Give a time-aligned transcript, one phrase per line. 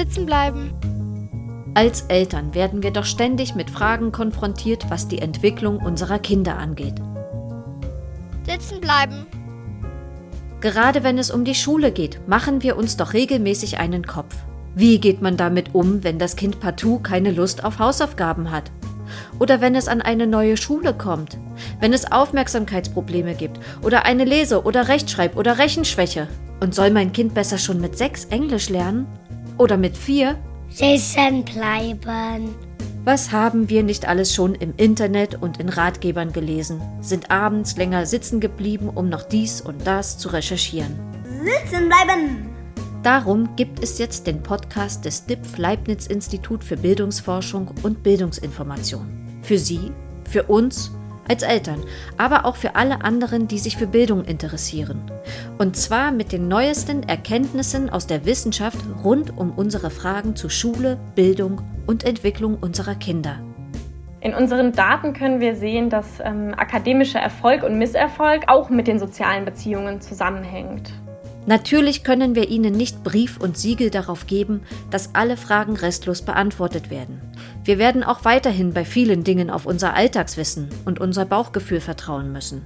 [0.00, 0.72] Sitzen bleiben.
[1.74, 6.94] Als Eltern werden wir doch ständig mit Fragen konfrontiert, was die Entwicklung unserer Kinder angeht.
[8.48, 9.26] Sitzen bleiben.
[10.62, 14.34] Gerade wenn es um die Schule geht, machen wir uns doch regelmäßig einen Kopf.
[14.74, 18.72] Wie geht man damit um, wenn das Kind partout keine Lust auf Hausaufgaben hat?
[19.38, 21.36] Oder wenn es an eine neue Schule kommt?
[21.78, 23.60] Wenn es Aufmerksamkeitsprobleme gibt?
[23.82, 26.26] Oder eine Lese- oder Rechtschreib- oder Rechenschwäche?
[26.60, 29.06] Und soll mein Kind besser schon mit sechs Englisch lernen?
[29.60, 30.38] Oder mit vier?
[30.70, 32.54] Sitzen bleiben.
[33.04, 36.80] Was haben wir nicht alles schon im Internet und in Ratgebern gelesen?
[37.02, 40.98] Sind abends länger sitzen geblieben, um noch dies und das zu recherchieren.
[41.44, 42.48] Sitzen bleiben.
[43.02, 49.06] Darum gibt es jetzt den Podcast des DIPF Leibniz Institut für Bildungsforschung und Bildungsinformation.
[49.42, 49.92] Für Sie,
[50.26, 50.90] für uns
[51.30, 51.84] als Eltern,
[52.18, 55.00] aber auch für alle anderen, die sich für Bildung interessieren.
[55.58, 60.98] Und zwar mit den neuesten Erkenntnissen aus der Wissenschaft rund um unsere Fragen zu Schule,
[61.14, 63.38] Bildung und Entwicklung unserer Kinder.
[64.20, 68.98] In unseren Daten können wir sehen, dass ähm, akademischer Erfolg und Misserfolg auch mit den
[68.98, 70.92] sozialen Beziehungen zusammenhängt.
[71.46, 74.60] Natürlich können wir Ihnen nicht Brief und Siegel darauf geben,
[74.90, 77.20] dass alle Fragen restlos beantwortet werden.
[77.64, 82.62] Wir werden auch weiterhin bei vielen Dingen auf unser Alltagswissen und unser Bauchgefühl vertrauen müssen.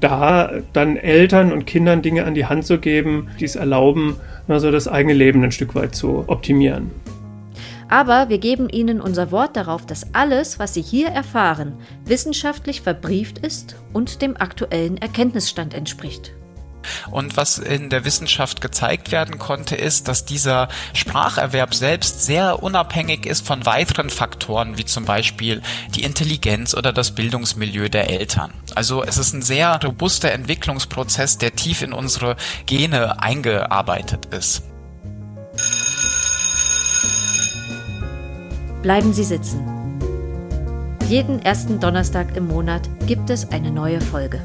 [0.00, 4.70] Da dann Eltern und Kindern Dinge an die Hand zu geben, die es erlauben, also
[4.70, 6.90] das eigene Leben ein Stück weit zu optimieren.
[7.88, 11.72] Aber wir geben Ihnen unser Wort darauf, dass alles, was Sie hier erfahren,
[12.04, 16.34] wissenschaftlich verbrieft ist und dem aktuellen Erkenntnisstand entspricht.
[17.10, 23.26] Und was in der Wissenschaft gezeigt werden konnte, ist, dass dieser Spracherwerb selbst sehr unabhängig
[23.26, 25.62] ist von weiteren Faktoren, wie zum Beispiel
[25.94, 28.52] die Intelligenz oder das Bildungsmilieu der Eltern.
[28.74, 32.36] Also es ist ein sehr robuster Entwicklungsprozess, der tief in unsere
[32.66, 34.62] Gene eingearbeitet ist.
[38.82, 39.78] Bleiben Sie sitzen.
[41.08, 44.40] Jeden ersten Donnerstag im Monat gibt es eine neue Folge.